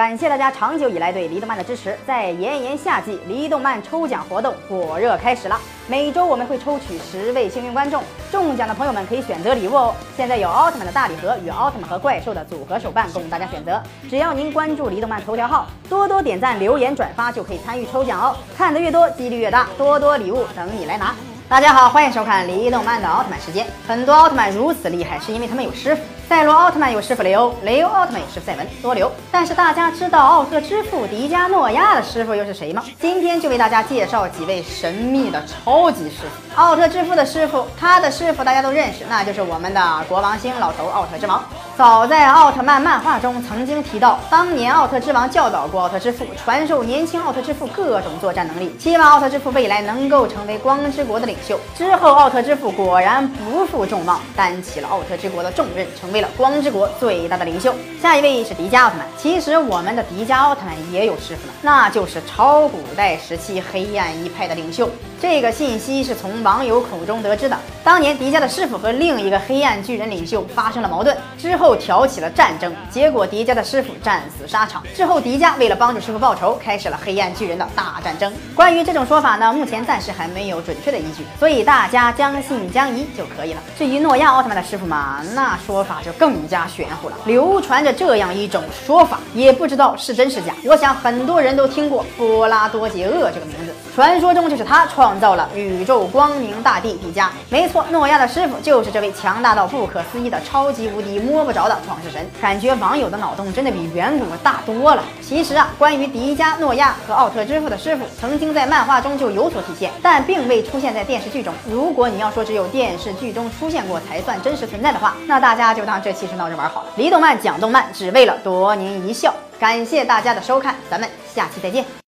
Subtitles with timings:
[0.00, 1.94] 感谢大家长久以来对离动漫的支持。
[2.06, 5.60] 在炎炎夏季，离动漫抽奖活动火热开始了。
[5.88, 8.02] 每周我们会抽取十位幸运观众，
[8.32, 9.94] 中奖的朋友们可以选择礼物哦。
[10.16, 13.78] 现在有奥特曼的大礼盒与奥特曼和怪兽的组合手办供大家选择。
[14.08, 18.34] 只要您关注离动漫头条号，多多点赞、留言、转发，就可以参与抽奖哦。
[18.56, 21.14] 看得越多，几率越大，多多礼物等你来拿。
[21.50, 23.66] 大家好，欢迎收看离动漫的奥特曼时间。
[23.84, 26.02] 很多奥特曼如此厉害，是因为他们有师傅。
[26.28, 29.10] 赛罗奥特曼有师傅雷欧，雷欧奥特曼有师傅赛文多留。
[29.32, 32.84] 但是大家知道奥特之父迪迦诺亚的师傅又是谁吗？
[33.00, 36.54] 今天就为大家介绍几位神秘的超级师傅。
[36.54, 41.44] 奥特之父的师傅，他的师傅大家都认识，那就是我们的国王星老头奥特之王。
[41.80, 51.58] 早在奥特曼漫画中曾经提到，当年奥特之王教导过奥特之父，传授年轻奥特之父各种作战能力，希望奥特之父未来能够成为光之国的领袖。
[51.74, 56.20] 之后，奥特之父果然不负众望，担起了奥特之国的重任，成为。
[56.20, 59.06] 了光之国最大的领袖，下一位是迪迦奥特曼。
[59.16, 64.86] 其实我们的迪迦奥特曼也有师傅呢，那就是超古代时期黑暗一派的领袖。
[65.20, 67.54] 这个信息是从网友口中得知的。
[67.84, 74.82] 当年迪迦的师傅和另一个黑暗巨人领袖发生了矛盾，之后挑起了战争，结果迪迦的师傅战死沙场。
[74.94, 78.32] 之后迪迦为了帮助师傅报仇，开始了黑暗巨人的大战争。
[78.54, 83.60] 关于这种说法呢，目前暂时还没有准确的依据，所以大家将信将疑就可以了。
[83.76, 87.16] 至于诺亚奥特曼的师傅嘛，那说法就更加玄乎了。
[87.26, 90.54] 流传着这样一种说法，也不知道是真是假。
[90.64, 95.09] 我想很多人都听过波拉多杰厄这个名字，传说中就是他创。
[95.10, 102.24] 创造了宇宙光明大帝迪迦，没错，诺亚的师傅就是这位强大到不可思议的超级无敌摸不着的创世神。
[102.40, 105.02] 感觉网友的脑洞真的比远古大多了。
[105.20, 111.52] 其实啊，关于迪迦、诺亚和奥特之父的师傅，曾经在漫画中就有所体现，但并未出现在电视剧中。
[111.68, 116.88] 如果你要说只有电视剧中出现过才算真实存在的话，那大家就当这期是闹着玩好了。
[116.94, 119.34] 离动漫讲动漫，只为了夺您一笑。
[119.58, 121.99] 感谢大家的收看，咱们下期再见。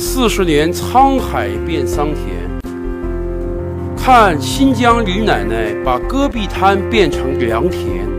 [0.00, 2.48] 四十年沧海变桑田，
[3.96, 8.17] 看新疆李奶奶把戈壁滩变成良田。